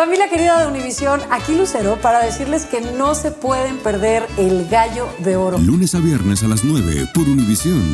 Familia 0.00 0.30
querida 0.30 0.58
de 0.58 0.66
Univisión, 0.66 1.20
aquí 1.30 1.54
Lucero 1.54 1.98
para 2.00 2.24
decirles 2.24 2.64
que 2.64 2.80
no 2.80 3.14
se 3.14 3.32
pueden 3.32 3.76
perder 3.76 4.26
el 4.38 4.66
gallo 4.66 5.06
de 5.18 5.36
oro. 5.36 5.58
Lunes 5.58 5.94
a 5.94 5.98
viernes 5.98 6.42
a 6.42 6.48
las 6.48 6.64
9 6.64 7.08
por 7.12 7.24
Univisión. 7.28 7.84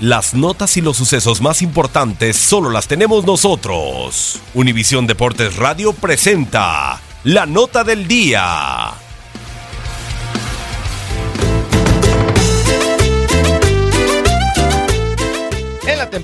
Las 0.00 0.34
notas 0.34 0.76
y 0.76 0.82
los 0.82 0.98
sucesos 0.98 1.40
más 1.40 1.62
importantes 1.62 2.36
solo 2.36 2.68
las 2.68 2.88
tenemos 2.88 3.24
nosotros. 3.24 4.38
Univisión 4.52 5.06
Deportes 5.06 5.56
Radio 5.56 5.94
presenta 5.94 7.00
la 7.24 7.46
nota 7.46 7.84
del 7.84 8.06
día. 8.06 8.92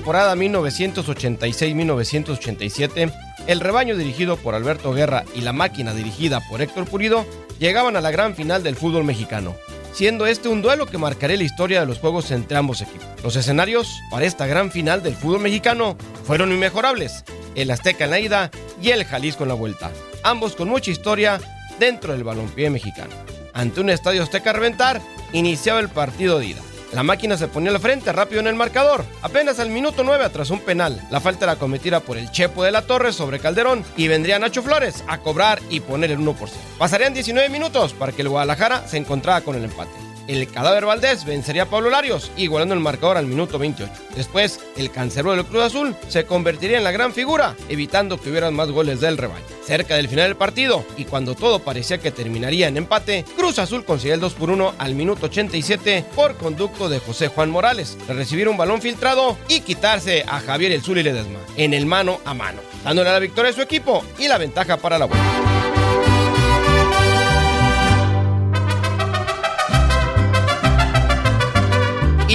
Temporada 0.09 0.35
1986-1987, 0.37 3.13
el 3.45 3.59
rebaño 3.59 3.95
dirigido 3.95 4.37
por 4.37 4.55
Alberto 4.55 4.91
Guerra 4.91 5.23
y 5.35 5.41
la 5.41 5.53
máquina 5.53 5.93
dirigida 5.93 6.41
por 6.49 6.63
Héctor 6.63 6.85
Purido 6.85 7.27
llegaban 7.59 7.95
a 7.95 8.01
la 8.01 8.09
gran 8.09 8.33
final 8.33 8.63
del 8.63 8.75
fútbol 8.75 9.03
mexicano, 9.03 9.55
siendo 9.93 10.25
este 10.25 10.49
un 10.49 10.63
duelo 10.63 10.87
que 10.87 10.97
marcaría 10.97 11.37
la 11.37 11.43
historia 11.43 11.81
de 11.81 11.85
los 11.85 11.99
juegos 11.99 12.31
entre 12.31 12.57
ambos 12.57 12.81
equipos. 12.81 13.05
Los 13.23 13.35
escenarios 13.35 13.99
para 14.09 14.25
esta 14.25 14.47
gran 14.47 14.71
final 14.71 15.03
del 15.03 15.13
fútbol 15.13 15.41
mexicano 15.41 15.95
fueron 16.23 16.51
inmejorables, 16.51 17.23
el 17.53 17.69
Azteca 17.69 18.05
en 18.05 18.09
la 18.09 18.19
ida 18.19 18.49
y 18.81 18.89
el 18.89 19.05
Jalisco 19.05 19.43
en 19.43 19.49
la 19.49 19.55
vuelta, 19.55 19.91
ambos 20.23 20.55
con 20.55 20.69
mucha 20.69 20.89
historia 20.89 21.39
dentro 21.79 22.13
del 22.13 22.23
balompié 22.23 22.71
mexicano. 22.71 23.13
Ante 23.53 23.79
un 23.79 23.91
estadio 23.91 24.23
Azteca 24.23 24.49
a 24.49 24.53
reventar, 24.53 25.03
iniciaba 25.33 25.79
el 25.79 25.89
partido 25.89 26.39
de 26.39 26.47
ida. 26.47 26.61
La 26.93 27.03
máquina 27.03 27.37
se 27.37 27.47
ponía 27.47 27.71
al 27.71 27.79
frente 27.79 28.11
rápido 28.11 28.41
en 28.41 28.47
el 28.47 28.55
marcador. 28.55 29.05
Apenas 29.21 29.59
al 29.59 29.69
minuto 29.69 30.03
9 30.03 30.29
tras 30.31 30.49
un 30.49 30.59
penal. 30.59 30.99
La 31.11 31.19
falta 31.19 31.45
era 31.45 31.57
cometida 31.57 31.99
por 31.99 32.17
el 32.17 32.31
Chepo 32.31 32.63
de 32.63 32.71
la 32.71 32.81
Torre 32.81 33.13
sobre 33.13 33.39
Calderón 33.39 33.83
y 33.95 34.07
vendría 34.07 34.39
Nacho 34.39 34.63
Flores 34.63 35.03
a 35.07 35.19
cobrar 35.19 35.59
y 35.69 35.81
poner 35.81 36.11
el 36.11 36.19
1 36.19 36.33
por 36.33 36.49
0. 36.49 36.61
Pasarían 36.79 37.13
19 37.13 37.49
minutos 37.49 37.93
para 37.93 38.11
que 38.11 38.23
el 38.23 38.29
Guadalajara 38.29 38.87
se 38.87 38.97
encontrara 38.97 39.41
con 39.41 39.55
el 39.55 39.65
empate. 39.65 40.08
El 40.29 40.47
cadáver 40.47 40.85
Valdés 40.85 41.25
vencería 41.25 41.63
a 41.63 41.65
Pablo 41.65 41.89
Larios, 41.89 42.31
igualando 42.37 42.75
el 42.75 42.79
marcador 42.79 43.17
al 43.17 43.25
minuto 43.25 43.57
28. 43.57 43.91
Después, 44.15 44.59
el 44.77 44.91
cancerbero 44.91 45.35
del 45.35 45.43
Cruz 45.43 45.63
Azul 45.63 45.95
se 46.07 46.25
convertiría 46.25 46.77
en 46.77 46.83
la 46.83 46.91
gran 46.91 47.13
figura, 47.13 47.55
evitando 47.67 48.19
que 48.19 48.29
hubieran 48.29 48.53
más 48.53 48.69
goles 48.69 49.01
del 49.01 49.17
rebaño. 49.17 49.43
Cerca 49.65 49.95
del 49.95 50.07
final 50.07 50.27
del 50.27 50.35
partido, 50.35 50.85
y 50.97 51.05
cuando 51.05 51.33
todo 51.33 51.57
parecía 51.57 51.97
que 51.97 52.11
terminaría 52.11 52.67
en 52.67 52.77
empate, 52.77 53.25
Cruz 53.35 53.57
Azul 53.57 53.83
consiguió 53.83 54.13
el 54.13 54.19
2 54.19 54.33
por 54.35 54.51
1 54.51 54.75
al 54.77 54.93
minuto 54.93 55.25
87 55.25 56.05
por 56.15 56.35
conducto 56.37 56.89
de 56.89 56.99
José 56.99 57.29
Juan 57.29 57.49
Morales, 57.49 57.97
de 58.07 58.13
recibir 58.13 58.47
un 58.49 58.57
balón 58.57 58.83
filtrado 58.83 59.35
y 59.47 59.61
quitarse 59.61 60.25
a 60.27 60.41
Javier 60.41 60.73
El 60.73 60.83
Zuli 60.83 61.01
Ledesma 61.01 61.39
en 61.57 61.73
el 61.73 61.87
mano 61.87 62.19
a 62.23 62.35
mano, 62.35 62.61
dándole 62.83 63.11
la 63.11 63.17
victoria 63.17 63.49
a 63.49 63.55
su 63.55 63.63
equipo 63.63 64.05
y 64.19 64.27
la 64.27 64.37
ventaja 64.37 64.77
para 64.77 64.99
la 64.99 65.05
vuelta. 65.05 65.48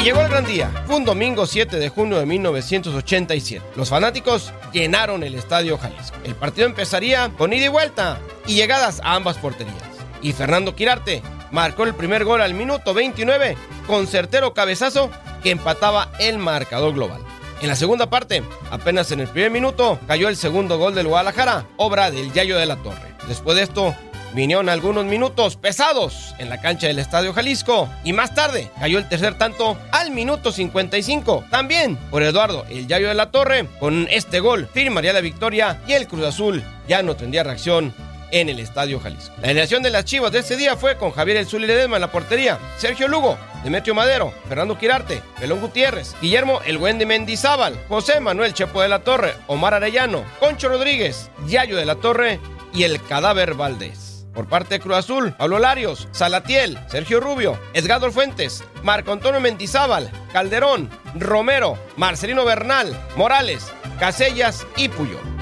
Llegó 0.05 0.21
el 0.21 0.29
gran 0.29 0.45
día. 0.45 0.71
Fue 0.87 0.97
un 0.97 1.07
domingo 1.07 1.47
7 1.47 1.79
de 1.79 1.89
junio 1.89 2.19
de 2.19 2.27
1987. 2.27 3.65
Los 3.75 3.89
fanáticos 3.89 4.53
llenaron 4.71 5.23
el 5.23 5.35
estadio 5.35 5.79
Jalisco. 5.79 6.19
El 6.25 6.35
partido 6.35 6.67
empezaría 6.67 7.31
con 7.39 7.55
ida 7.55 7.65
y 7.65 7.69
vuelta 7.69 8.21
y 8.47 8.55
llegadas 8.55 9.01
a 9.03 9.15
ambas 9.15 9.39
porterías. 9.39 9.83
Y 10.21 10.35
Fernando 10.35 10.77
Quirarte 10.77 11.23
marcó 11.53 11.85
el 11.85 11.95
primer 11.95 12.25
gol 12.25 12.43
al 12.43 12.53
minuto 12.53 12.93
29 12.93 13.57
con 13.87 14.07
certero 14.07 14.53
cabezazo 14.53 15.11
que 15.43 15.51
empataba 15.51 16.11
el 16.21 16.37
marcador 16.37 16.93
global. 16.93 17.23
En 17.63 17.69
la 17.69 17.77
segunda 17.77 18.11
parte, 18.11 18.43
apenas 18.71 19.11
en 19.11 19.21
el 19.21 19.29
primer 19.29 19.51
minuto, 19.51 19.99
cayó 20.07 20.29
el 20.29 20.37
segundo 20.37 20.77
gol 20.77 20.95
del 20.95 21.09
Guadalajara, 21.09 21.67
obra 21.79 22.11
del 22.11 22.31
Yayo 22.31 22.59
de 22.59 22.67
la 22.67 22.77
Torre. 22.77 23.15
Después 23.27 23.57
de 23.57 23.63
esto, 23.63 23.95
vinieron 24.35 24.69
algunos 24.69 25.05
minutos 25.05 25.57
pesados 25.57 26.35
en 26.39 26.49
la 26.49 26.61
cancha 26.61 26.87
del 26.87 26.99
Estadio 26.99 27.33
Jalisco 27.33 27.89
y 28.03 28.13
más 28.13 28.35
tarde 28.35 28.71
cayó 28.79 28.99
el 28.99 29.09
tercer 29.09 29.39
tanto 29.39 29.79
al 29.93 30.11
minuto 30.11 30.53
55, 30.53 31.45
también 31.51 31.97
por 32.11 32.23
Eduardo 32.23 32.67
el 32.69 32.87
Yayo 32.87 33.09
de 33.09 33.15
la 33.15 33.31
Torre. 33.31 33.67
Con 33.79 34.09
este 34.11 34.41
gol 34.41 34.69
firmaría 34.73 35.13
la 35.13 35.21
victoria 35.21 35.81
y 35.87 35.93
el 35.93 36.09
Cruz 36.09 36.25
Azul 36.25 36.63
ya 36.89 37.03
no 37.03 37.17
tendría 37.17 37.45
reacción 37.45 37.95
en 38.31 38.49
el 38.49 38.59
Estadio 38.59 38.99
Jalisco. 38.99 39.35
La 39.41 39.49
alineación 39.49 39.83
de 39.83 39.91
las 39.91 40.05
Chivas 40.05 40.33
de 40.33 40.41
ese 40.41 40.57
día 40.57 40.77
fue 40.77 40.97
con 40.97 41.13
Javier 41.13 41.37
El 41.37 41.47
Zuli 41.47 41.67
Ledesma 41.69 41.97
en 41.97 42.01
la 42.01 42.11
portería, 42.11 42.59
Sergio 42.79 43.07
Lugo, 43.07 43.39
Demetrio 43.63 43.95
Madero, 43.95 44.35
Fernando 44.49 44.77
Quirarte, 44.77 45.23
Pelón 45.39 45.61
Gutiérrez, 45.61 46.17
Guillermo 46.21 46.61
El 46.67 46.79
Wendy 46.79 47.07
Mendizábal, 47.07 47.79
José 47.89 48.19
Manuel 48.19 48.53
Chepo 48.53 48.83
de 48.83 48.89
la 48.89 49.01
Torre, 49.01 49.35
Omar 49.47 49.75
Arellano, 49.75 50.25
Concho 50.41 50.69
Rodríguez, 50.69 51.31
Yayo 51.47 51.77
de 51.77 51.87
la 51.87 51.95
Torre 51.95 52.41
y 52.73 52.83
el 52.83 53.01
Cadáver 53.05 53.55
Valdés. 53.55 54.14
Por 54.35 54.49
parte 54.49 54.75
de 54.75 54.81
Cruz 54.81 54.97
Azul, 54.97 55.33
Pablo 55.33 55.59
Larios, 55.59 56.09
Salatiel, 56.11 56.79
Sergio 56.89 57.21
Rubio, 57.21 57.59
Edgardo 57.73 58.11
Fuentes, 58.11 58.65
Marco 58.83 59.13
Antonio 59.13 59.41
Mendizábal, 59.41 60.11
Calderón, 60.33 60.91
Romero, 61.15 61.79
Marcelino 61.97 62.45
Bernal, 62.45 62.99
Morales, 63.17 63.67
Casellas 63.99 64.67
y 64.77 64.89
Puyol. 64.89 65.35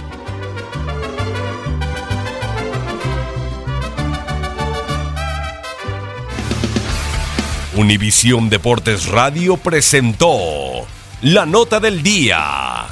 Univisión 7.75 8.51
Deportes 8.51 9.07
Radio 9.07 9.57
presentó 9.57 10.87
la 11.23 11.47
nota 11.47 11.81
del 11.81 12.03
día. 12.03 12.92